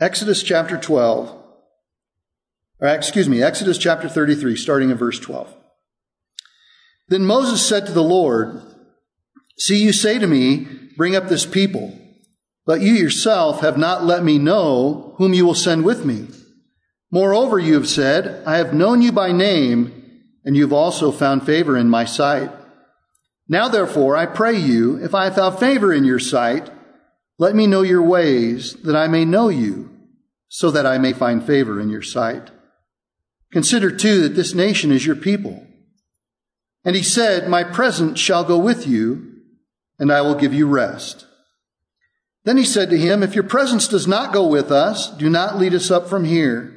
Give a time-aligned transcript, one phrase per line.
[0.00, 1.36] Exodus chapter 12,
[2.80, 5.54] or excuse me, Exodus chapter 33, starting in verse 12.
[7.08, 8.62] Then Moses said to the Lord,
[9.58, 10.66] See, you say to me,
[10.96, 11.98] Bring up this people,
[12.64, 16.28] but you yourself have not let me know whom you will send with me.
[17.10, 21.44] Moreover, you have said, I have known you by name, and you have also found
[21.44, 22.50] favor in my sight.
[23.48, 26.70] Now, therefore, I pray you, if I have found favor in your sight,
[27.38, 29.90] let me know your ways, that I may know you,
[30.52, 32.50] so that I may find favor in your sight.
[33.52, 35.64] Consider too that this nation is your people.
[36.84, 39.42] And he said, My presence shall go with you,
[39.98, 41.24] and I will give you rest.
[42.44, 45.56] Then he said to him, If your presence does not go with us, do not
[45.56, 46.76] lead us up from here.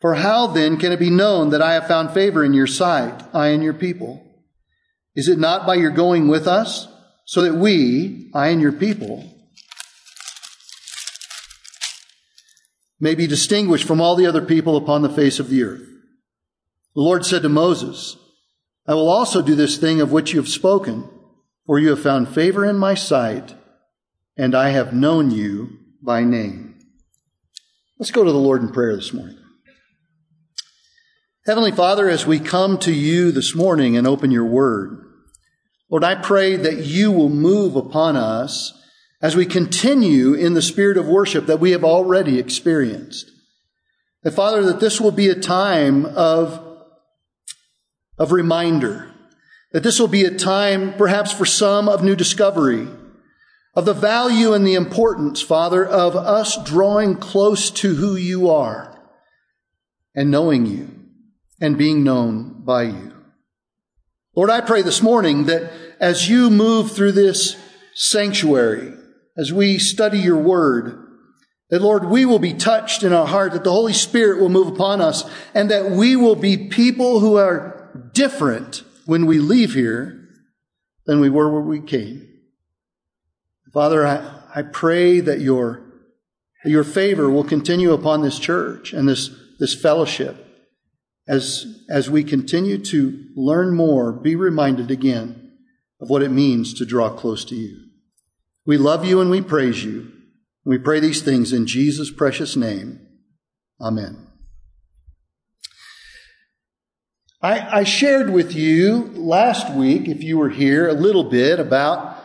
[0.00, 3.22] For how then can it be known that I have found favor in your sight,
[3.32, 4.26] I and your people?
[5.14, 6.88] Is it not by your going with us,
[7.26, 9.31] so that we, I and your people,
[13.02, 15.88] may be distinguished from all the other people upon the face of the earth?
[16.94, 18.16] The Lord said to Moses,
[18.86, 21.10] I will also do this thing of which you have spoken,
[21.66, 23.56] for you have found favor in my sight,
[24.36, 26.78] and I have known you by name.
[27.98, 29.38] Let's go to the Lord in prayer this morning.
[31.44, 35.04] Heavenly Father, as we come to you this morning and open your word,
[35.90, 38.78] Lord, I pray that you will move upon us
[39.22, 43.30] as we continue in the spirit of worship that we have already experienced.
[44.24, 46.60] That Father, that this will be a time of,
[48.18, 49.14] of reminder,
[49.70, 52.88] that this will be a time perhaps for some of new discovery,
[53.74, 59.00] of the value and the importance, Father, of us drawing close to who you are
[60.14, 60.90] and knowing you
[61.60, 63.12] and being known by you.
[64.34, 67.56] Lord, I pray this morning that as you move through this
[67.94, 68.92] sanctuary,
[69.36, 70.98] as we study your word,
[71.70, 74.68] that Lord, we will be touched in our heart, that the Holy Spirit will move
[74.68, 75.24] upon us,
[75.54, 80.28] and that we will be people who are different when we leave here
[81.06, 82.28] than we were where we came.
[83.72, 85.82] Father, I, I pray that your,
[86.62, 90.46] that your favor will continue upon this church and this, this fellowship
[91.26, 95.52] as, as we continue to learn more, be reminded again
[96.00, 97.78] of what it means to draw close to you.
[98.64, 100.12] We love you and we praise you.
[100.64, 103.00] We pray these things in Jesus' precious name.
[103.80, 104.28] Amen.
[107.42, 112.16] I, I, shared with you last week, if you were here, a little bit about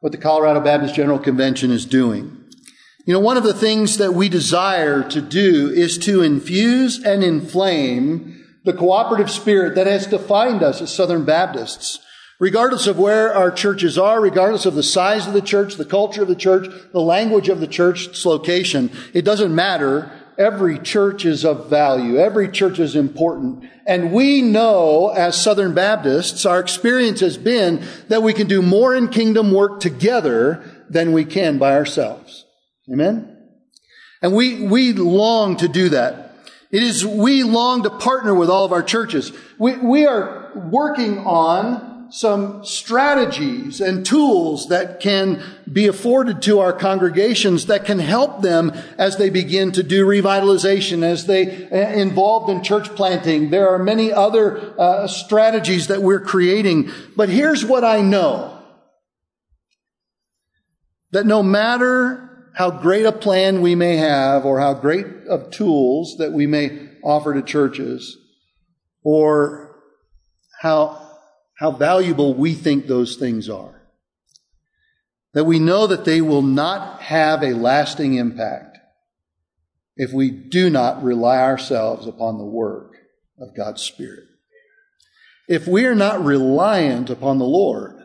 [0.00, 2.44] what the Colorado Baptist General Convention is doing.
[3.06, 7.22] You know, one of the things that we desire to do is to infuse and
[7.22, 12.00] inflame the cooperative spirit that has defined us as Southern Baptists.
[12.40, 16.22] Regardless of where our churches are, regardless of the size of the church, the culture
[16.22, 20.10] of the church, the language of the church, its location, it doesn't matter.
[20.36, 22.18] Every church is of value.
[22.18, 23.64] Every church is important.
[23.86, 28.94] And we know as Southern Baptists, our experience has been that we can do more
[28.94, 32.46] in kingdom work together than we can by ourselves.
[32.92, 33.30] Amen?
[34.22, 36.36] And we, we long to do that.
[36.72, 39.30] It is we long to partner with all of our churches.
[39.58, 46.72] We, we are working on some strategies and tools that can be afforded to our
[46.72, 52.50] congregations that can help them as they begin to do revitalization, as they uh, involved
[52.50, 53.50] in church planting.
[53.50, 56.90] There are many other uh, strategies that we're creating.
[57.16, 58.62] But here's what I know.
[61.12, 66.16] That no matter how great a plan we may have or how great of tools
[66.18, 68.16] that we may offer to churches
[69.02, 69.76] or
[70.60, 71.03] how,
[71.54, 73.82] how valuable we think those things are.
[75.32, 78.78] That we know that they will not have a lasting impact
[79.96, 82.96] if we do not rely ourselves upon the work
[83.38, 84.24] of God's Spirit.
[85.48, 87.96] If we are not reliant upon the Lord,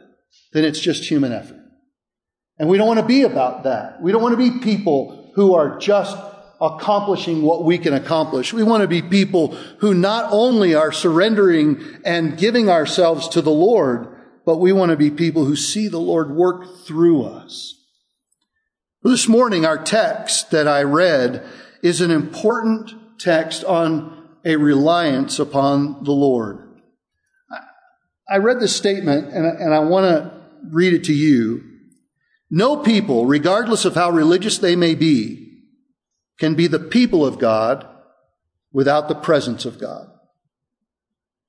[0.53, 1.59] then it's just human effort.
[2.57, 4.02] And we don't want to be about that.
[4.02, 6.17] We don't want to be people who are just
[6.61, 8.53] accomplishing what we can accomplish.
[8.53, 13.52] We want to be people who not only are surrendering and giving ourselves to the
[13.52, 14.08] Lord,
[14.46, 17.76] but we want to be people who see the Lord work through us.
[19.03, 21.46] This morning, our text that I read
[21.82, 26.66] is an important text on a reliance upon the Lord.
[28.29, 31.64] I read this statement and I want to read it to you.
[32.52, 35.48] No people, regardless of how religious they may be,
[36.40, 37.88] can be the people of God
[38.72, 40.09] without the presence of God.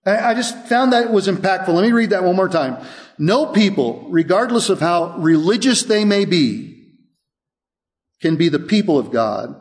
[0.05, 1.69] I just found that was impactful.
[1.69, 2.85] Let me read that one more time.
[3.19, 6.97] No people, regardless of how religious they may be,
[8.23, 9.55] can be the people of God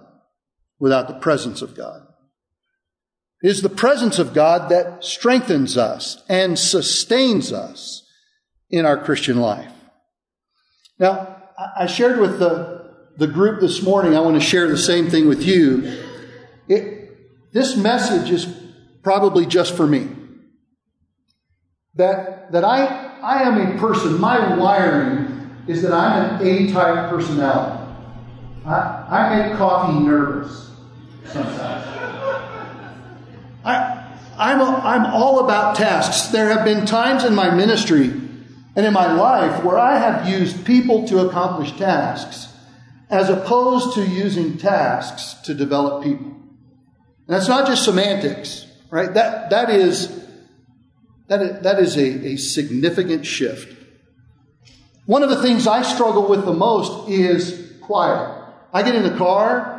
[0.80, 2.08] without the presence of God.
[3.42, 8.06] It is the presence of God that strengthens us and sustains us
[8.70, 9.72] in our Christian life.
[10.98, 11.44] Now,
[11.78, 12.79] I shared with the,
[13.18, 16.04] the group this morning, I want to share the same thing with you.
[16.68, 18.48] It, this message is
[19.04, 20.08] probably just for me.
[21.96, 22.86] That, that I,
[23.22, 27.86] I am a person, my wiring is that I'm an A type personality.
[28.66, 30.72] I, I make coffee nervous
[31.26, 31.86] sometimes.
[33.64, 36.28] I, I'm, a, I'm all about tasks.
[36.28, 38.06] There have been times in my ministry
[38.76, 42.48] and in my life where I have used people to accomplish tasks
[43.10, 46.28] as opposed to using tasks to develop people.
[46.28, 49.14] And that's not just semantics, right?
[49.14, 50.26] That, that is,
[51.28, 53.76] that is, that is a, a significant shift.
[55.06, 58.36] One of the things I struggle with the most is quiet.
[58.72, 59.76] I get in the car,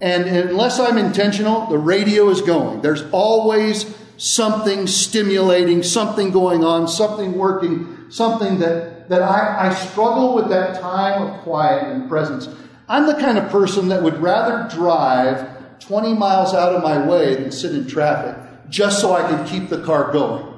[0.00, 2.82] and unless I'm intentional, the radio is going.
[2.82, 10.34] There's always something stimulating, something going on, something working, something that, that I, I struggle
[10.34, 12.48] with that time of quiet and presence.
[12.88, 17.34] I'm the kind of person that would rather drive 20 miles out of my way
[17.34, 18.36] than sit in traffic
[18.68, 20.52] just so I can keep the car going.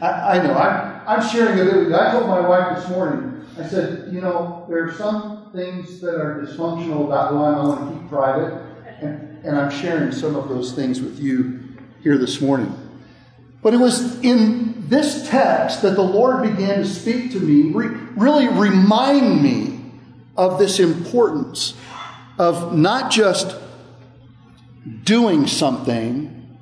[0.00, 1.96] I, I know, I'm, I'm sharing a bit with you.
[1.96, 6.14] I told my wife this morning, I said, you know, there are some things that
[6.16, 7.52] are dysfunctional about who I.
[7.52, 8.60] I want to keep private.
[9.00, 11.60] And, and I'm sharing some of those things with you
[12.02, 12.74] here this morning.
[13.62, 17.96] But it was in this text that the Lord began to speak to me, re-
[18.16, 19.73] really remind me
[20.36, 21.74] of this importance
[22.38, 23.56] of not just
[25.04, 26.58] doing something,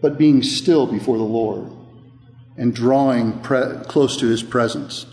[0.00, 1.72] but being still before the Lord
[2.56, 5.06] and drawing pre- close to his presence.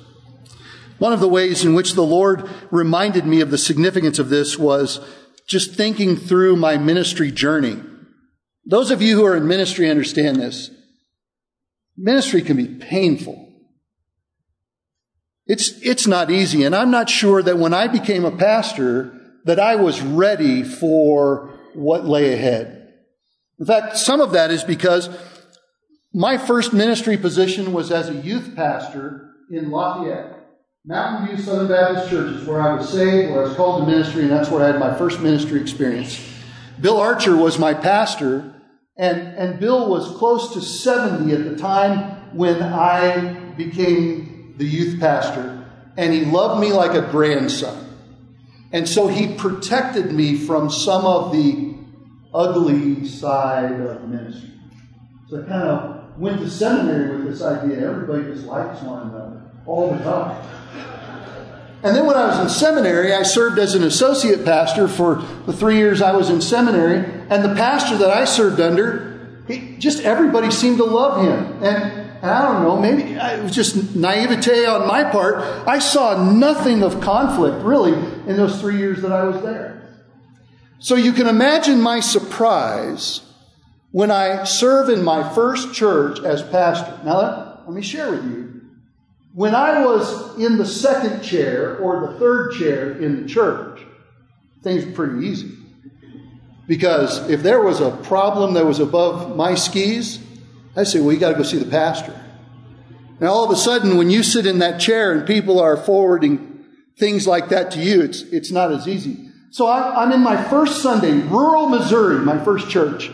[0.99, 4.57] One of the ways in which the Lord reminded me of the significance of this
[4.57, 4.99] was
[5.47, 7.81] just thinking through my ministry journey.
[8.65, 10.69] Those of you who are in ministry understand this.
[11.97, 13.42] Ministry can be painful.
[15.45, 16.63] It's, it's not easy.
[16.63, 21.51] And I'm not sure that when I became a pastor that I was ready for
[21.73, 22.93] what lay ahead.
[23.59, 25.09] In fact, some of that is because
[26.13, 30.39] my first ministry position was as a youth pastor in Lafayette.
[30.85, 33.87] Mountain View Southern Baptist Church is where I was saved, where I was called to
[33.89, 36.21] ministry, and that's where I had my first ministry experience.
[36.79, 38.53] Bill Archer was my pastor,
[38.97, 44.99] and, and Bill was close to 70 at the time when I became the youth
[44.99, 45.65] pastor,
[45.97, 47.79] and he loved me like a grandson.
[48.71, 51.75] And so he protected me from some of the
[52.33, 54.49] ugly side of ministry.
[55.29, 59.41] So I kind of went to seminary with this idea everybody just likes one another
[59.65, 60.49] all the time.
[61.83, 65.15] And then when I was in seminary, I served as an associate pastor for
[65.45, 66.99] the three years I was in seminary.
[67.29, 69.12] And the pastor that I served under,
[69.47, 71.63] he, just everybody seemed to love him.
[71.63, 75.67] And, and I don't know, maybe it was just naivete on my part.
[75.67, 79.81] I saw nothing of conflict, really, in those three years that I was there.
[80.79, 83.21] So you can imagine my surprise
[83.91, 86.99] when I serve in my first church as pastor.
[87.05, 88.53] Now, let, let me share with you
[89.33, 93.81] when I was in the second chair or the third chair in the church,
[94.61, 95.51] things were pretty easy.
[96.67, 100.19] Because if there was a problem that was above my skis,
[100.75, 102.19] I'd say, well, you got to go see the pastor.
[103.19, 106.65] And all of a sudden, when you sit in that chair and people are forwarding
[106.97, 109.29] things like that to you, it's, it's not as easy.
[109.51, 113.11] So I'm in my first Sunday, rural Missouri, my first church,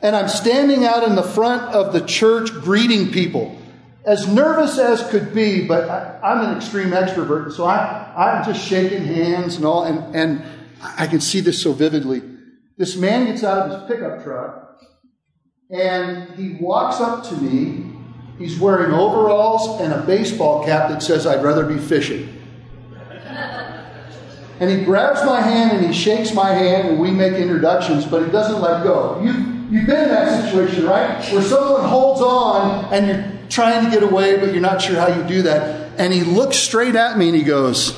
[0.00, 3.60] and I'm standing out in the front of the church greeting people
[4.06, 8.66] as nervous as could be, but I, am an extreme extrovert, so I, I'm just
[8.66, 10.42] shaking hands and all, and, and
[10.80, 12.22] I can see this so vividly.
[12.76, 14.80] This man gets out of his pickup truck
[15.70, 17.92] and he walks up to me.
[18.38, 22.32] He's wearing overalls and a baseball cap that says, I'd rather be fishing.
[24.58, 28.24] And he grabs my hand and he shakes my hand and we make introductions, but
[28.24, 29.20] he doesn't let go.
[29.22, 29.32] You,
[29.70, 31.22] you've been in that situation, right?
[31.30, 35.08] Where someone holds on and you're trying to get away, but you're not sure how
[35.08, 36.00] you do that.
[36.00, 37.94] And he looks straight at me and he goes,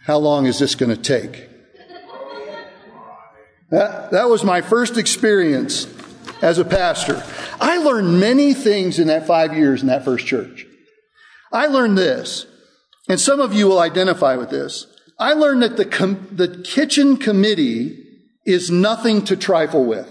[0.00, 1.49] How long is this going to take?
[3.70, 5.86] That, that was my first experience
[6.42, 7.22] as a pastor.
[7.60, 10.66] I learned many things in that five years in that first church.
[11.52, 12.46] I learned this,
[13.08, 14.86] and some of you will identify with this.
[15.18, 18.06] I learned that the, com- the kitchen committee
[18.44, 20.08] is nothing to trifle with.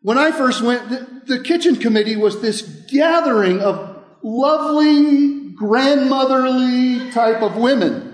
[0.00, 7.42] When I first went, the, the kitchen committee was this gathering of lovely, grandmotherly type
[7.42, 8.13] of women.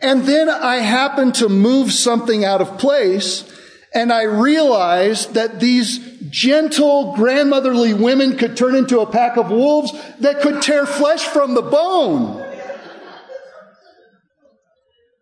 [0.00, 3.50] And then I happened to move something out of place
[3.94, 5.98] and I realized that these
[6.28, 11.54] gentle grandmotherly women could turn into a pack of wolves that could tear flesh from
[11.54, 12.42] the bone.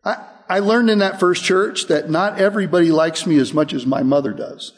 [0.03, 3.85] I, I learned in that first church that not everybody likes me as much as
[3.85, 4.73] my mother does.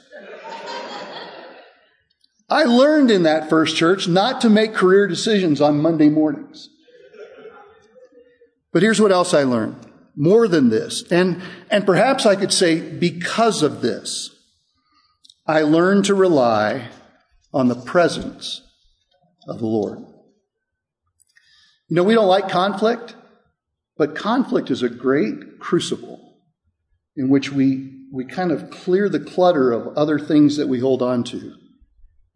[2.51, 6.69] I learned in that first church not to make career decisions on Monday mornings.
[8.75, 9.77] But here's what else I learned.
[10.17, 11.41] More than this, and,
[11.71, 14.31] and perhaps I could say because of this,
[15.47, 16.89] I learned to rely
[17.53, 18.63] on the presence
[19.49, 19.99] of the Lord.
[21.89, 23.15] You know, we don't like conflict,
[23.97, 26.39] but conflict is a great crucible
[27.17, 31.01] in which we, we kind of clear the clutter of other things that we hold
[31.01, 31.55] on to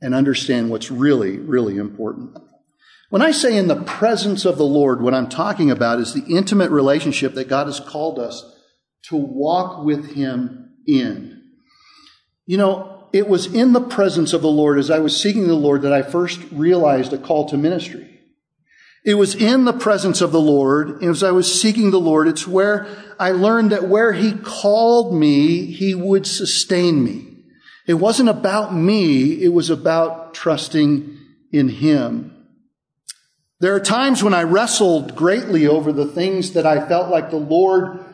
[0.00, 2.37] and understand what's really, really important.
[3.10, 6.24] When I say in the presence of the Lord, what I'm talking about is the
[6.28, 8.44] intimate relationship that God has called us
[9.04, 11.42] to walk with Him in.
[12.44, 15.54] You know, it was in the presence of the Lord as I was seeking the
[15.54, 18.20] Lord that I first realized a call to ministry.
[19.06, 22.46] It was in the presence of the Lord, as I was seeking the Lord, it's
[22.46, 22.86] where
[23.18, 27.38] I learned that where He called me, He would sustain me.
[27.86, 31.16] It wasn't about me, it was about trusting
[31.52, 32.38] in Him.
[33.60, 37.36] There are times when I wrestled greatly over the things that I felt like the
[37.36, 38.04] Lord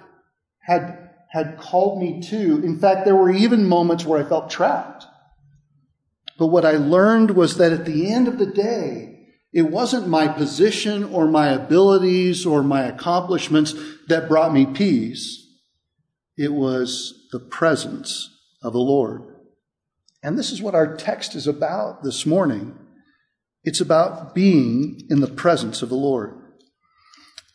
[0.60, 2.64] had, had called me to.
[2.64, 5.04] In fact, there were even moments where I felt trapped.
[6.38, 10.28] But what I learned was that at the end of the day, it wasn't my
[10.28, 13.74] position or my abilities or my accomplishments
[14.08, 15.46] that brought me peace.
[16.36, 18.30] It was the presence
[18.62, 19.22] of the Lord.
[20.22, 22.76] And this is what our text is about this morning.
[23.64, 26.34] It's about being in the presence of the Lord.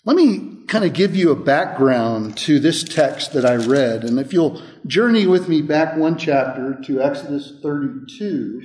[0.06, 4.04] Let me kind of give you a background to this text that I read.
[4.04, 8.62] And if you'll journey with me back one chapter to Exodus 32,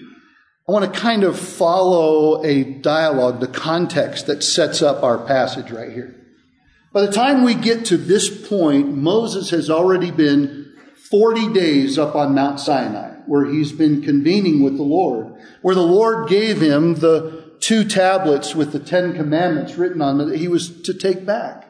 [0.66, 5.70] I want to kind of follow a dialogue, the context that sets up our passage
[5.70, 6.18] right here.
[6.94, 10.72] By the time we get to this point, Moses has already been
[11.10, 15.82] 40 days up on Mount Sinai where he's been convening with the Lord, where the
[15.82, 20.48] Lord gave him the two tablets with the Ten Commandments written on them that he
[20.48, 21.64] was to take back.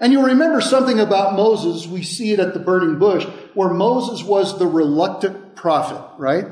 [0.00, 1.86] And you'll remember something about Moses.
[1.86, 3.24] We see it at the burning bush,
[3.54, 6.46] where Moses was the reluctant prophet, right?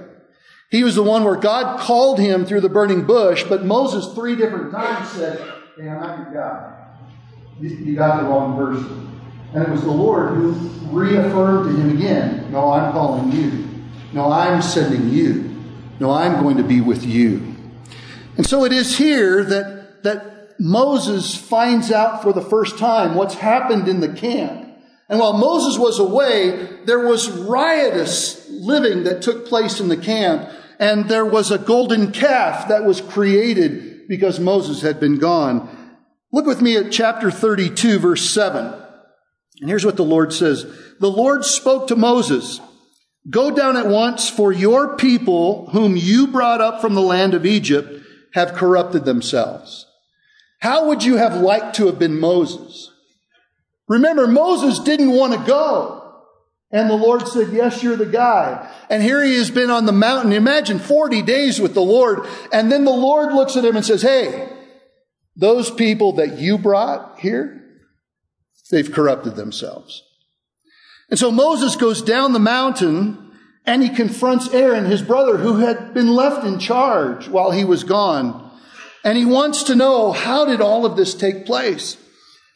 [0.70, 4.36] He was the one where God called him through the burning bush, but Moses three
[4.36, 5.38] different times said,
[5.76, 6.74] Hey, I'm not your God.
[7.60, 9.20] You got the wrong person.
[9.54, 10.52] And it was the Lord who
[10.90, 13.68] reaffirmed to him again, No, I'm calling you.
[14.12, 15.48] No, I'm sending you.
[15.98, 17.54] No, I'm going to be with you.
[18.36, 23.34] And so it is here that, that Moses finds out for the first time what's
[23.34, 24.68] happened in the camp.
[25.08, 30.48] And while Moses was away, there was riotous living that took place in the camp.
[30.78, 35.68] And there was a golden calf that was created because Moses had been gone.
[36.32, 38.74] Look with me at chapter 32, verse 7.
[39.60, 40.66] And here's what the Lord says.
[40.98, 42.60] The Lord spoke to Moses.
[43.30, 47.46] Go down at once, for your people, whom you brought up from the land of
[47.46, 49.86] Egypt, have corrupted themselves.
[50.60, 52.90] How would you have liked to have been Moses?
[53.88, 55.98] Remember, Moses didn't want to go.
[56.70, 58.72] And the Lord said, Yes, you're the guy.
[58.88, 60.32] And here he has been on the mountain.
[60.32, 62.26] Imagine 40 days with the Lord.
[62.52, 64.50] And then the Lord looks at him and says, Hey,
[65.36, 67.62] those people that you brought here,
[68.70, 70.02] they've corrupted themselves.
[71.12, 73.32] And so Moses goes down the mountain
[73.66, 77.84] and he confronts Aaron, his brother, who had been left in charge while he was
[77.84, 78.50] gone.
[79.04, 81.98] And he wants to know, how did all of this take place?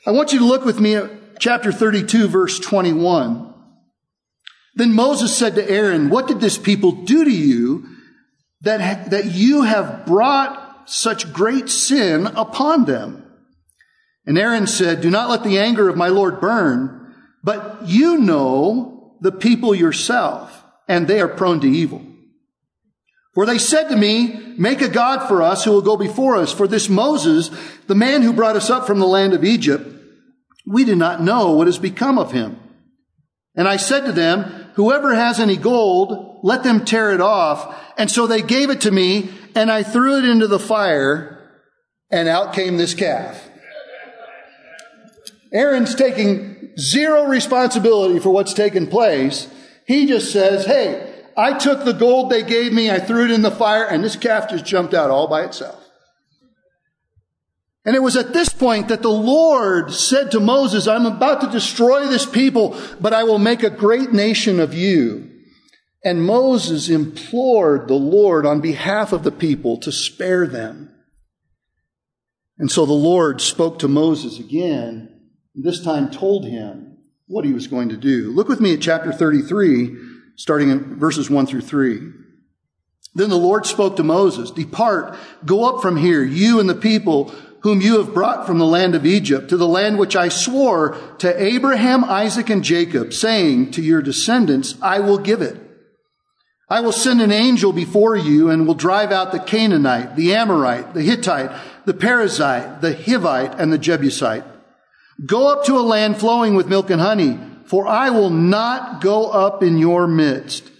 [0.06, 3.52] I want you to look with me at chapter 32, verse 21.
[4.74, 7.86] Then Moses said to Aaron, What did this people do to you
[8.62, 13.22] that, that you have brought such great sin upon them?
[14.24, 17.02] And Aaron said, Do not let the anger of my Lord burn.
[17.46, 22.04] But you know the people yourself, and they are prone to evil.
[23.34, 26.52] For they said to me, Make a God for us who will go before us.
[26.52, 27.50] For this Moses,
[27.86, 29.86] the man who brought us up from the land of Egypt,
[30.66, 32.58] we do not know what has become of him.
[33.54, 34.42] And I said to them,
[34.74, 37.80] Whoever has any gold, let them tear it off.
[37.96, 41.62] And so they gave it to me, and I threw it into the fire,
[42.10, 43.48] and out came this calf.
[45.52, 49.48] Aaron's taking zero responsibility for what's taken place.
[49.86, 53.42] He just says, Hey, I took the gold they gave me, I threw it in
[53.42, 55.82] the fire, and this calf just jumped out all by itself.
[57.84, 61.50] And it was at this point that the Lord said to Moses, I'm about to
[61.50, 65.30] destroy this people, but I will make a great nation of you.
[66.02, 70.92] And Moses implored the Lord on behalf of the people to spare them.
[72.58, 75.15] And so the Lord spoke to Moses again,
[75.56, 78.30] this time told him what he was going to do.
[78.30, 79.96] Look with me at chapter 33,
[80.36, 82.12] starting in verses 1 through 3.
[83.14, 87.34] Then the Lord spoke to Moses, Depart, go up from here, you and the people
[87.60, 90.96] whom you have brought from the land of Egypt to the land which I swore
[91.18, 95.56] to Abraham, Isaac, and Jacob, saying to your descendants, I will give it.
[96.68, 100.94] I will send an angel before you and will drive out the Canaanite, the Amorite,
[100.94, 101.50] the Hittite,
[101.86, 104.44] the Perizzite, the Hivite, and the Jebusite.
[105.24, 109.30] Go up to a land flowing with milk and honey, for I will not go
[109.30, 110.70] up in your midst,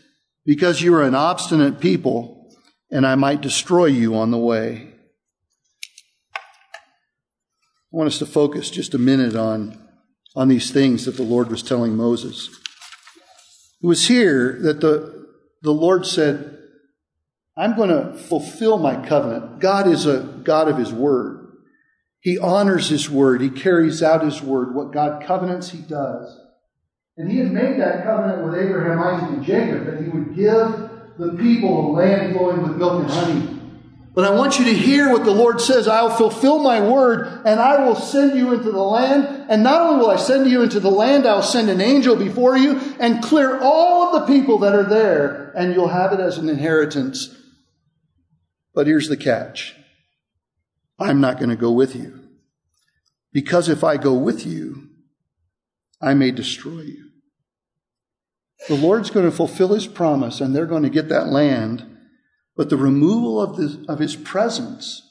[0.44, 2.54] because you are an obstinate people,
[2.90, 4.92] and I might destroy you on the way.
[6.34, 9.78] I want us to focus just a minute on,
[10.34, 12.48] on these things that the Lord was telling Moses.
[13.82, 15.26] It was here that the,
[15.62, 16.58] the Lord said,
[17.56, 19.60] I'm going to fulfill my covenant.
[19.60, 21.35] God is a God of His Word.
[22.26, 23.40] He honors His Word.
[23.40, 24.74] He carries out His Word.
[24.74, 26.36] What God covenants, He does.
[27.16, 30.90] And He had made that covenant with Abraham, Isaac, and Jacob that He would give
[31.18, 33.60] the people a land flowing with milk and honey.
[34.12, 35.86] But I want you to hear what the Lord says.
[35.86, 39.46] I'll fulfill my word and I will send you into the land.
[39.48, 42.56] And not only will I send you into the land, I'll send an angel before
[42.56, 46.38] you and clear all of the people that are there and you'll have it as
[46.38, 47.36] an inheritance.
[48.74, 49.76] But here's the catch.
[50.98, 52.22] I'm not going to go with you.
[53.32, 54.88] Because if I go with you,
[56.00, 57.10] I may destroy you.
[58.68, 61.96] The Lord's going to fulfill his promise and they're going to get that land
[62.56, 65.02] but the removal of, the, of his presence,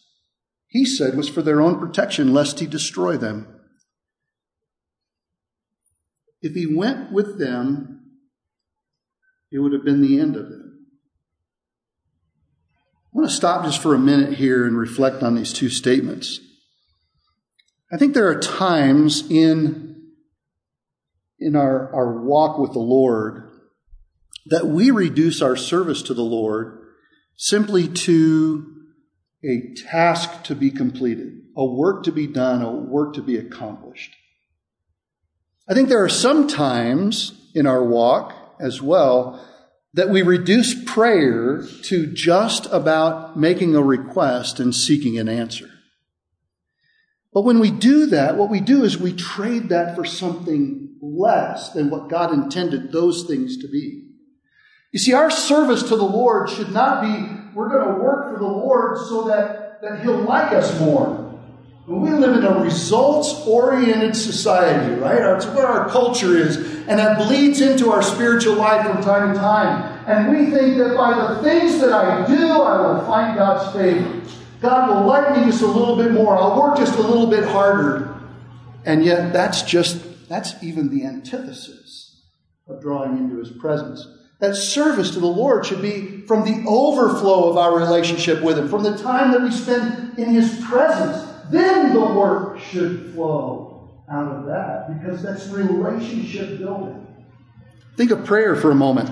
[0.68, 3.48] he said, was for their own protection, lest he destroy them.
[6.42, 8.02] If he went with them,
[9.52, 10.65] it would have been the end of it.
[13.16, 16.38] I want to stop just for a minute here and reflect on these two statements.
[17.94, 20.04] I think there are times in,
[21.40, 23.50] in our, our walk with the Lord
[24.48, 26.78] that we reduce our service to the Lord
[27.38, 28.84] simply to
[29.46, 34.14] a task to be completed, a work to be done, a work to be accomplished.
[35.70, 39.42] I think there are some times in our walk as well
[39.96, 45.70] that we reduce prayer to just about making a request and seeking an answer.
[47.34, 51.72] But when we do that, what we do is we trade that for something less
[51.72, 54.12] than what God intended those things to be.
[54.92, 58.40] You see, our service to the Lord should not be we're going to work for
[58.40, 61.40] the Lord so that, that He'll like us more.
[61.88, 65.20] we live in a results oriented society, right?
[65.20, 66.75] That's where our culture is.
[66.88, 70.06] And that bleeds into our spiritual life from time to time.
[70.08, 74.22] And we think that by the things that I do, I will find God's favor.
[74.62, 76.38] God will like me just a little bit more.
[76.38, 78.16] I'll work just a little bit harder.
[78.86, 82.22] And yet, that's just, that's even the antithesis
[82.68, 84.08] of drawing into His presence.
[84.40, 88.70] That service to the Lord should be from the overflow of our relationship with Him,
[88.70, 91.32] from the time that we spend in His presence.
[91.50, 93.65] Then the work should flow
[94.10, 97.06] out of that because that's relationship building.
[97.98, 99.10] Think of prayer for a moment.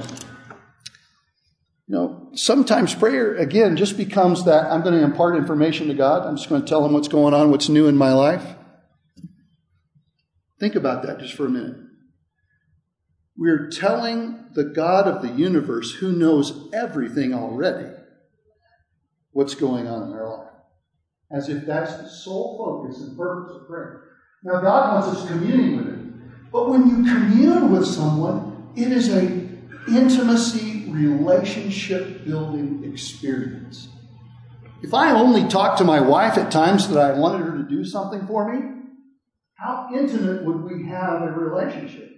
[1.87, 6.25] You know, sometimes prayer, again, just becomes that I'm going to impart information to God.
[6.25, 8.55] I'm just going to tell Him what's going on, what's new in my life.
[10.59, 11.77] Think about that just for a minute.
[13.35, 17.89] We're telling the God of the universe who knows everything already
[19.31, 20.53] what's going on in our life.
[21.31, 24.03] As if that's the sole focus and purpose of prayer.
[24.43, 26.47] Now, God wants us communing with Him.
[26.51, 29.21] But when you commune with someone, it is a
[29.87, 33.87] intimacy, relationship building experience.
[34.81, 37.85] If I only talked to my wife at times that I wanted her to do
[37.85, 38.69] something for me,
[39.55, 42.13] how intimate would we have a relationship?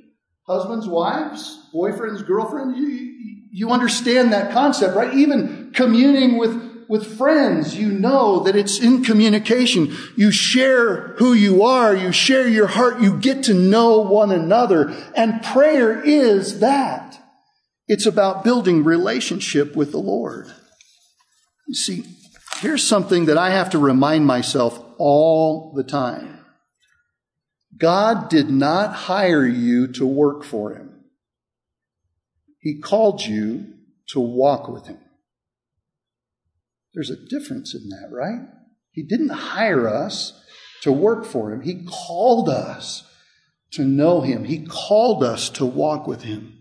[0.47, 2.77] husbands, wives, boyfriends, girlfriends.
[2.77, 5.13] You, you understand that concept, right?
[5.13, 9.95] Even communing with, with friends, you know that it's in communication.
[10.15, 11.95] You share who you are.
[11.95, 13.01] You share your heart.
[13.01, 14.95] You get to know one another.
[15.15, 17.19] And prayer is that.
[17.87, 20.47] It's about building relationship with the Lord.
[21.67, 22.05] You see,
[22.59, 26.39] here's something that I have to remind myself all the time.
[27.77, 31.03] God did not hire you to work for him.
[32.59, 33.73] He called you
[34.09, 34.99] to walk with him.
[36.95, 38.47] There's a difference in that, right?
[38.91, 40.41] He didn't hire us
[40.81, 41.61] to work for Him.
[41.61, 43.03] He called us
[43.73, 44.45] to know Him.
[44.45, 46.53] He called us to walk with Him.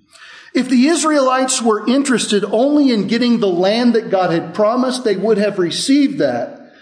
[0.53, 5.17] If the Israelites were interested only in getting the land that God had promised, they
[5.17, 6.73] would have received that.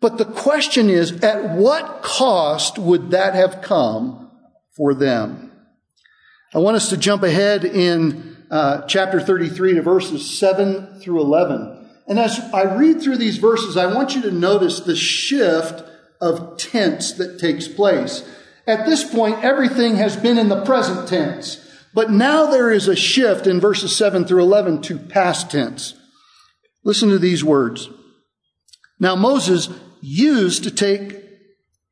[0.00, 4.30] But the question is, at what cost would that have come
[4.76, 5.52] for them?
[6.54, 11.85] I want us to jump ahead in uh, chapter 33 to verses 7 through 11.
[12.06, 15.82] And as I read through these verses, I want you to notice the shift
[16.20, 18.28] of tense that takes place.
[18.66, 21.62] At this point, everything has been in the present tense.
[21.94, 25.94] But now there is a shift in verses 7 through 11 to past tense.
[26.84, 27.88] Listen to these words.
[29.00, 29.68] Now Moses
[30.00, 31.22] used to take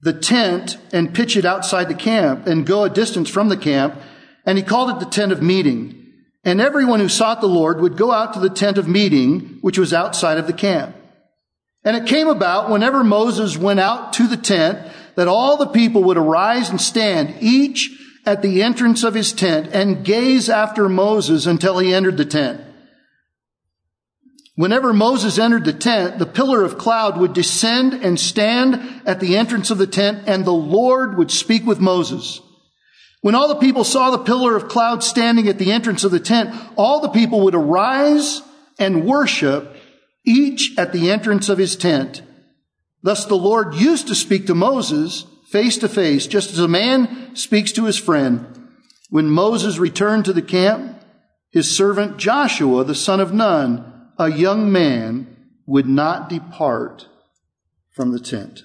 [0.01, 3.99] the tent and pitch it outside the camp and go a distance from the camp,
[4.45, 6.04] and he called it the tent of meeting.
[6.45, 9.79] And everyone who sought the Lord would go out to the tent of meeting, which
[9.79, 10.95] was outside of the camp.
[11.85, 14.79] And it came about whenever Moses went out to the tent
[15.17, 17.91] that all the people would arise and stand, each
[18.27, 22.61] at the entrance of his tent and gaze after Moses until he entered the tent.
[24.57, 29.37] Whenever Moses entered the tent, the pillar of cloud would descend and stand at the
[29.37, 32.41] entrance of the tent, and the Lord would speak with Moses.
[33.25, 36.21] When all the people saw the pillar of cloud standing at the entrance of the
[36.21, 38.43] tent, all the people would arise
[38.79, 39.75] and worship,
[40.27, 42.21] each at the entrance of his tent.
[43.03, 47.35] Thus the Lord used to speak to Moses face to face, just as a man
[47.35, 48.69] speaks to his friend.
[49.09, 51.01] When Moses returned to the camp,
[51.51, 55.35] his servant Joshua, the son of Nun, a young man,
[55.65, 57.09] would not depart
[57.91, 58.65] from the tent.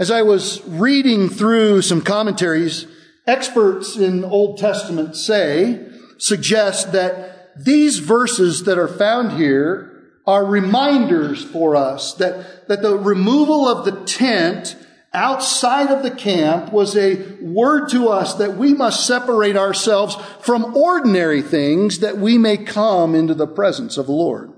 [0.00, 2.88] As I was reading through some commentaries,
[3.30, 5.86] experts in Old Testament say,
[6.18, 9.90] suggest that these verses that are found here
[10.26, 14.76] are reminders for us that, that the removal of the tent
[15.12, 20.76] outside of the camp was a word to us that we must separate ourselves from
[20.76, 24.52] ordinary things that we may come into the presence of the Lord.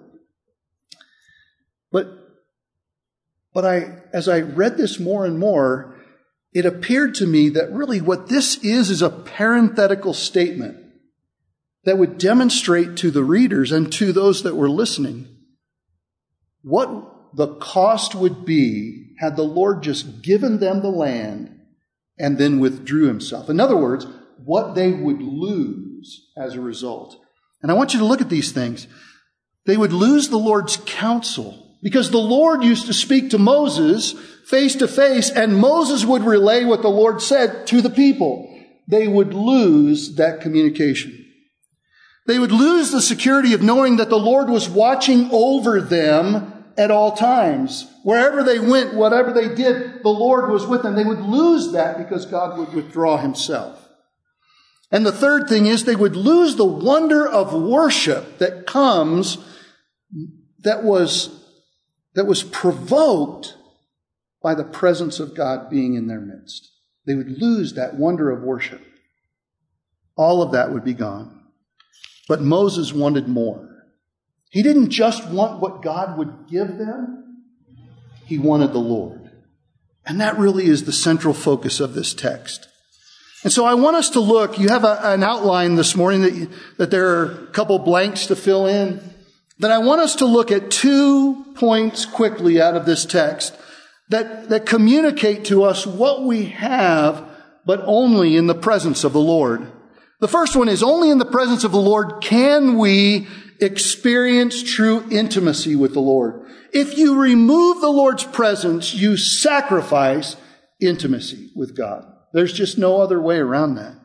[1.91, 2.09] But,
[3.55, 6.02] but I, as I read this more and more,
[6.53, 10.77] it appeared to me that really what this is is a parenthetical statement
[11.85, 15.29] that would demonstrate to the readers and to those that were listening
[16.63, 21.61] what the cost would be had the Lord just given them the land
[22.19, 23.49] and then withdrew himself.
[23.49, 24.07] In other words,
[24.45, 27.17] what they would lose as a result.
[27.63, 28.87] And I want you to look at these things.
[29.67, 34.15] They would lose the Lord's counsel because the Lord used to speak to Moses
[34.47, 38.49] face to face and Moses would relay what the Lord said to the people.
[38.89, 41.19] They would lose that communication.
[42.27, 46.91] They would lose the security of knowing that the Lord was watching over them at
[46.91, 47.87] all times.
[48.05, 50.95] Wherever they went, whatever they did, the Lord was with them.
[50.95, 53.79] They would lose that because God would withdraw himself.
[54.91, 59.39] And the third thing is they would lose the wonder of worship that comes,
[60.61, 61.45] that was,
[62.15, 63.57] that was provoked
[64.43, 66.71] by the presence of God being in their midst.
[67.07, 68.83] They would lose that wonder of worship.
[70.17, 71.41] All of that would be gone.
[72.29, 73.69] But Moses wanted more.
[74.51, 77.45] He didn't just want what God would give them,
[78.27, 79.31] he wanted the Lord.
[80.05, 82.69] And that really is the central focus of this text.
[83.45, 86.49] And so I want us to look, you have a, an outline this morning that,
[86.79, 89.01] that there are a couple blanks to fill in.
[89.59, 93.57] Then I want us to look at two points quickly out of this text
[94.13, 97.25] that, that communicate to us what we have,
[97.65, 99.71] but only in the presence of the Lord.
[100.21, 103.27] The first one is only in the presence of the Lord can we
[103.61, 106.47] experience true intimacy with the Lord.
[106.73, 110.37] If you remove the Lord's presence, you sacrifice
[110.81, 112.05] intimacy with God.
[112.33, 113.97] There's just no other way around that.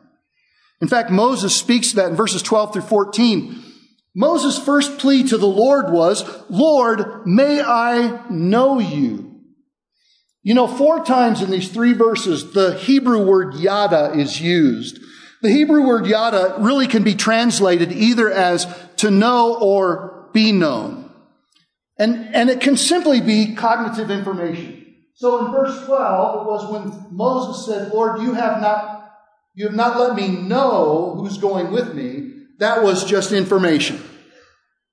[0.80, 3.62] In fact, Moses speaks to that in verses 12 through 14.
[4.14, 9.27] Moses' first plea to the Lord was, Lord, may I know you.
[10.48, 14.98] You know, four times in these three verses, the Hebrew word yada is used.
[15.42, 21.10] The Hebrew word yada really can be translated either as to know or be known.
[21.98, 24.86] And, and it can simply be cognitive information.
[25.16, 29.12] So in verse 12, it was when Moses said, Lord, you have not,
[29.54, 32.44] you have not let me know who's going with me.
[32.56, 34.02] That was just information.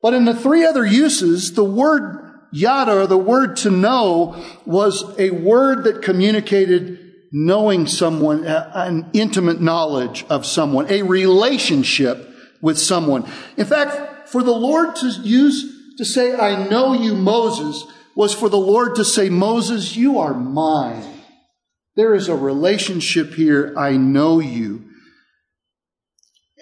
[0.02, 2.25] But in the three other uses, the word
[2.56, 7.00] yada, the word to know, was a word that communicated
[7.32, 12.30] knowing someone, an intimate knowledge of someone, a relationship
[12.62, 13.30] with someone.
[13.58, 15.66] In fact, for the Lord to use,
[15.98, 20.34] to say, I know you, Moses, was for the Lord to say, Moses, you are
[20.34, 21.04] mine.
[21.98, 23.74] There is a relationship here.
[23.78, 24.86] I know you.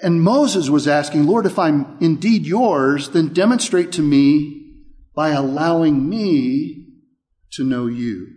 [0.02, 4.63] And Moses was asking, Lord, if I'm indeed yours, then demonstrate to me
[5.16, 6.88] by allowing me
[7.54, 8.28] to know you.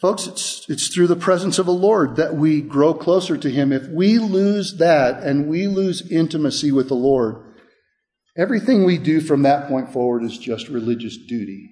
[0.00, 3.72] Folks, it's, it's through the presence of the Lord that we grow closer to Him.
[3.72, 7.54] If we lose that and we lose intimacy with the Lord,
[8.36, 11.70] everything we do from that point forward is just religious duty.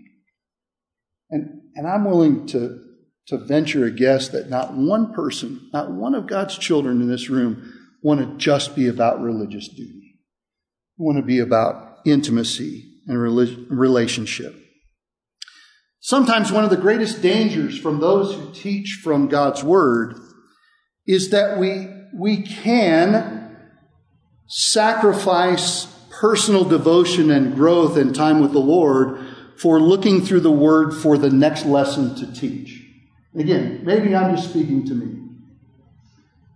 [1.30, 2.82] And, and I'm willing to,
[3.26, 7.28] to venture a guess that not one person, not one of God's children in this
[7.28, 10.20] room want to just be about religious duty.
[10.96, 13.20] Want to be about intimacy and
[13.70, 14.54] relationship.
[16.00, 20.16] Sometimes one of the greatest dangers from those who teach from God's Word
[21.06, 23.56] is that we, we can
[24.48, 29.18] sacrifice personal devotion and growth and time with the Lord
[29.56, 32.82] for looking through the Word for the next lesson to teach.
[33.36, 35.18] Again, maybe I'm just speaking to me.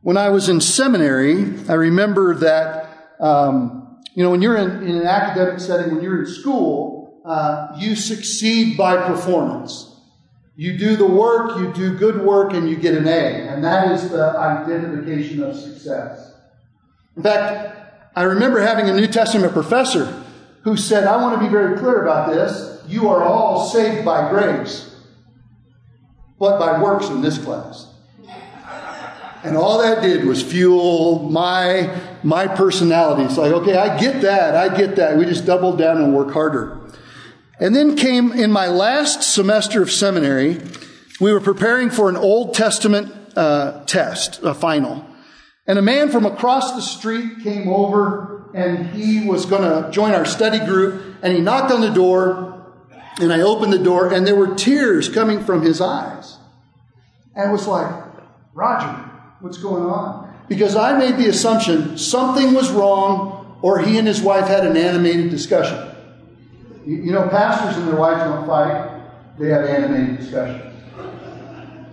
[0.03, 4.97] When I was in seminary, I remember that, um, you know, when you're in, in,
[4.97, 9.93] an academic setting, when you're in school, uh, you succeed by performance.
[10.57, 13.49] You do the work, you do good work, and you get an A.
[13.49, 16.33] And that is the identification of success.
[17.17, 17.77] In fact,
[18.15, 20.25] I remember having a New Testament professor
[20.63, 22.83] who said, I want to be very clear about this.
[22.89, 24.95] You are all saved by grace,
[26.39, 27.93] but by works in this class.
[29.47, 33.23] And all that did was fuel my, my personality.
[33.23, 34.57] It's like, okay, I get that.
[34.57, 35.17] I get that.
[35.17, 36.81] We just doubled down and work harder.
[37.61, 40.61] And then came in my last semester of seminary,
[41.21, 45.07] we were preparing for an Old Testament uh, test, a final.
[45.67, 50.13] And a man from across the street came over and he was going to join
[50.13, 52.53] our study group and he knocked on the door
[53.21, 56.37] and I opened the door and there were tears coming from his eyes.
[57.35, 57.93] And it was like,
[58.55, 60.35] Roger, What's going on?
[60.49, 64.77] Because I made the assumption something was wrong or he and his wife had an
[64.77, 65.95] animated discussion.
[66.87, 69.03] You, know, pastors and their wives don't fight,
[69.39, 70.73] they have animated discussions.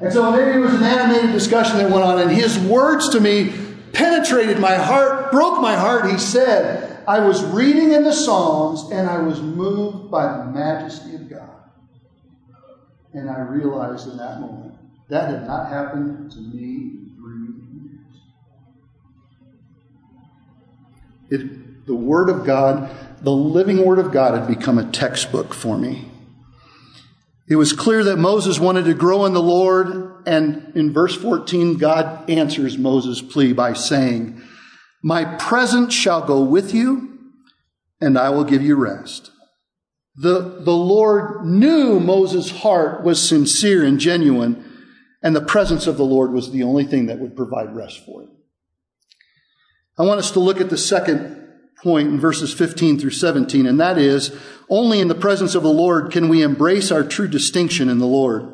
[0.02, 3.20] And so maybe it was an animated discussion that went on, and his words to
[3.20, 3.54] me
[3.94, 6.12] penetrated my heart, broke my heart.
[6.12, 11.16] He said, I was reading in the Psalms and I was moved by the majesty
[11.16, 11.50] of God.
[13.14, 14.76] And I realized in that moment
[15.10, 17.03] that had not happened to me
[21.30, 25.78] It, the Word of God, the living Word of God, had become a textbook for
[25.78, 26.12] me.
[27.48, 31.78] It was clear that Moses wanted to grow in the Lord, and in verse 14,
[31.78, 34.42] God answers Moses' plea by saying,
[35.02, 37.20] My presence shall go with you,
[38.00, 39.32] and I will give you rest.
[40.16, 44.73] The, the Lord knew Moses' heart was sincere and genuine,
[45.24, 48.24] and the presence of the Lord was the only thing that would provide rest for
[48.24, 48.30] him.
[49.98, 51.40] I want us to look at the second
[51.82, 54.38] point in verses 15 through 17, and that is
[54.70, 58.08] only in the presence of the Lord can we embrace our true distinction in the
[58.08, 58.52] Lord.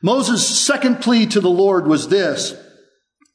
[0.00, 2.54] Moses' second plea to the Lord was this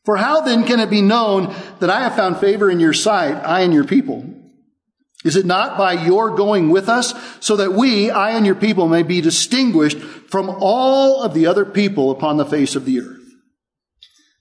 [0.05, 3.35] For how then can it be known that I have found favor in your sight,
[3.35, 4.25] I and your people?
[5.25, 8.87] Is it not by your going with us so that we, I and your people,
[8.87, 13.17] may be distinguished from all of the other people upon the face of the earth?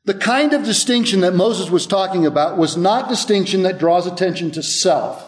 [0.04, 4.52] The kind of distinction that Moses was talking about was not distinction that draws attention
[4.52, 5.24] to self.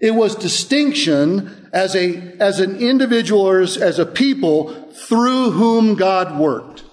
[0.00, 5.94] It was distinction as a, as an individual or as, as a people through whom
[5.94, 6.84] God worked.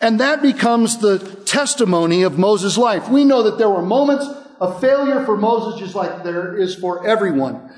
[0.00, 3.08] And that becomes the testimony of Moses' life.
[3.08, 4.26] We know that there were moments
[4.60, 7.70] of failure for Moses just like there is for everyone.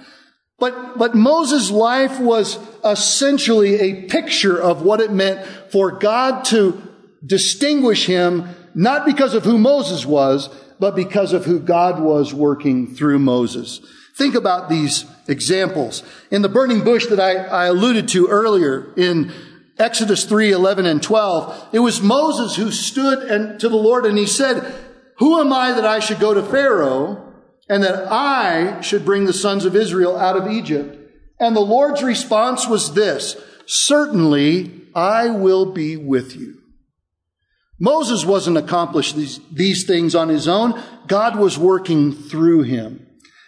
[0.58, 6.82] But, but Moses' life was essentially a picture of what it meant for God to
[7.24, 12.94] distinguish him not because of who Moses was, but because of who God was working
[12.94, 13.80] through Moses.
[14.16, 16.02] Think about these examples.
[16.30, 19.32] In the burning bush that I, I alluded to earlier in
[19.78, 24.16] Exodus 3, 11 and 12, it was Moses who stood and, to the Lord and
[24.16, 24.74] he said,
[25.18, 27.34] who am I that I should go to Pharaoh
[27.68, 30.98] and that I should bring the sons of Israel out of Egypt?
[31.38, 36.62] And the Lord's response was this, certainly I will be with you.
[37.78, 40.80] Moses wasn't accomplished these, these things on his own.
[41.06, 43.06] God was working through him.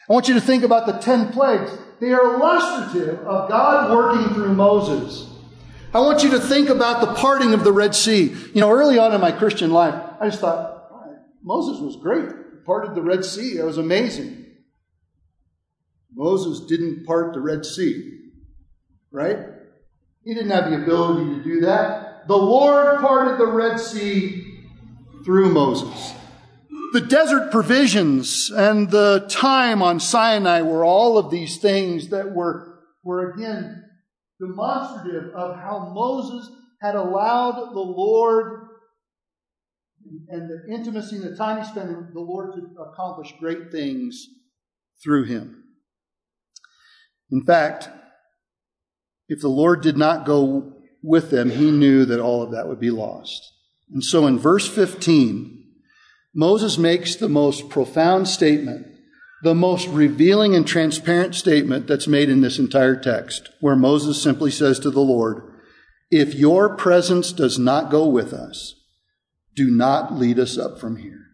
[0.08, 1.70] I want you to think about the ten plagues.
[2.00, 5.26] They are illustrative of God working through Moses.
[5.92, 8.34] I want you to think about the parting of the Red Sea.
[8.54, 10.77] You know, early on in my Christian life, I just thought,
[11.48, 12.28] Moses was great.
[12.28, 13.56] He parted the Red Sea.
[13.56, 14.44] That was amazing.
[16.14, 18.18] Moses didn't part the Red Sea,
[19.10, 19.38] right?
[20.24, 22.28] He didn't have the ability to do that.
[22.28, 24.44] The Lord parted the Red Sea
[25.24, 26.12] through Moses.
[26.92, 32.78] The desert provisions and the time on Sinai were all of these things that were,
[33.02, 33.84] were again
[34.38, 36.50] demonstrative of how Moses
[36.82, 38.67] had allowed the Lord
[40.28, 44.26] and the intimacy and the time he spent with the Lord to accomplish great things
[45.02, 45.64] through him.
[47.30, 47.88] In fact,
[49.28, 52.80] if the Lord did not go with them, he knew that all of that would
[52.80, 53.42] be lost.
[53.92, 55.64] And so in verse 15,
[56.34, 58.86] Moses makes the most profound statement,
[59.42, 64.50] the most revealing and transparent statement that's made in this entire text, where Moses simply
[64.50, 65.42] says to the Lord,
[66.10, 68.74] If your presence does not go with us,
[69.58, 71.26] do not lead us up from here.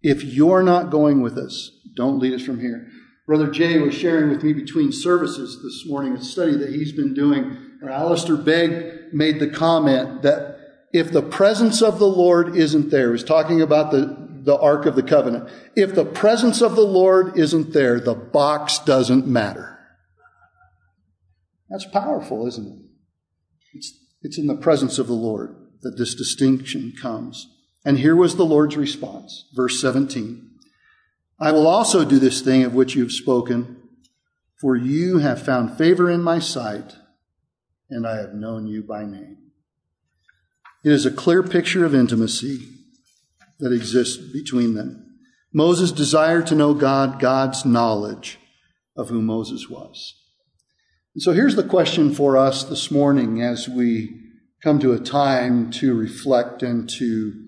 [0.00, 2.88] If you're not going with us, don't lead us from here.
[3.26, 7.12] Brother Jay was sharing with me between services this morning a study that he's been
[7.12, 7.58] doing.
[7.82, 10.58] And Alistair Begg made the comment that
[10.94, 14.96] if the presence of the Lord isn't there, he's talking about the, the Ark of
[14.96, 15.50] the Covenant.
[15.74, 19.78] If the presence of the Lord isn't there, the box doesn't matter.
[21.68, 22.78] That's powerful, isn't it?
[23.74, 23.92] It's,
[24.22, 27.48] it's in the presence of the Lord that this distinction comes.
[27.84, 30.50] And here was the Lord's response, verse 17.
[31.38, 33.76] I will also do this thing of which you have spoken,
[34.60, 36.96] for you have found favor in my sight,
[37.90, 39.36] and I have known you by name.
[40.84, 42.68] It is a clear picture of intimacy
[43.58, 45.18] that exists between them.
[45.52, 48.38] Moses desired to know God, God's knowledge
[48.96, 50.14] of who Moses was.
[51.14, 54.25] And so here's the question for us this morning as we
[54.62, 57.46] come to a time to reflect and to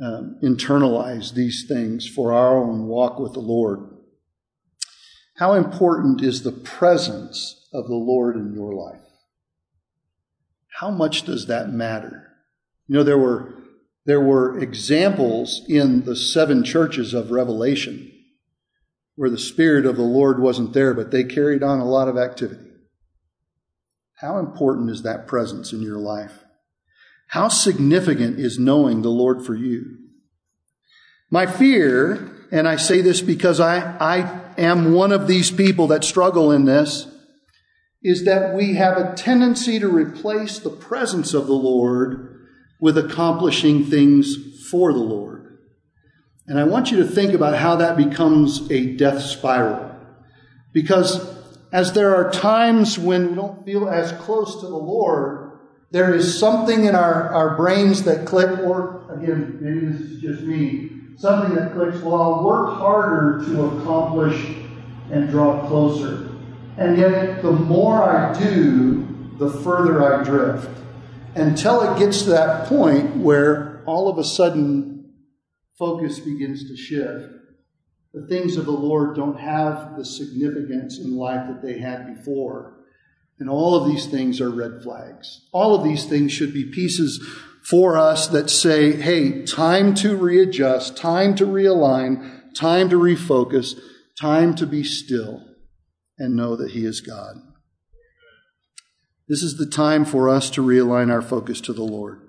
[0.00, 3.80] um, internalize these things for our own walk with the Lord.
[5.36, 9.00] How important is the presence of the Lord in your life?
[10.80, 12.28] How much does that matter?
[12.86, 13.54] You know, there were,
[14.04, 18.10] there were examples in the seven churches of Revelation
[19.16, 22.18] where the Spirit of the Lord wasn't there, but they carried on a lot of
[22.18, 22.73] activity.
[24.16, 26.44] How important is that presence in your life?
[27.28, 29.98] How significant is knowing the Lord for you?
[31.30, 36.04] My fear, and I say this because I, I am one of these people that
[36.04, 37.08] struggle in this,
[38.02, 42.46] is that we have a tendency to replace the presence of the Lord
[42.80, 45.58] with accomplishing things for the Lord.
[46.46, 49.90] And I want you to think about how that becomes a death spiral.
[50.72, 51.18] Because
[51.74, 55.58] as there are times when we don't feel as close to the Lord,
[55.90, 60.42] there is something in our, our brains that click, or again, maybe this is just
[60.42, 64.56] me, something that clicks, well, I'll work harder to accomplish
[65.10, 66.28] and draw closer.
[66.78, 70.70] And yet, the more I do, the further I drift.
[71.34, 75.12] Until it gets to that point where all of a sudden
[75.76, 77.34] focus begins to shift.
[78.14, 82.74] The things of the Lord don't have the significance in life that they had before.
[83.40, 85.48] And all of these things are red flags.
[85.52, 87.20] All of these things should be pieces
[87.64, 93.78] for us that say, hey, time to readjust, time to realign, time to refocus,
[94.20, 95.42] time to be still
[96.16, 97.36] and know that He is God.
[99.28, 102.20] This is the time for us to realign our focus to the Lord.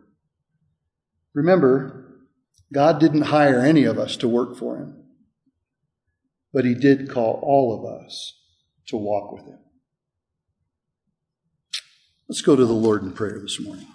[1.34, 2.06] Remember,
[2.74, 5.05] God didn't hire any of us to work for Him,
[6.56, 8.40] but He did call all of us
[8.88, 9.60] to walk with Him.
[12.30, 13.86] Let's go to the Lord in prayer this morning.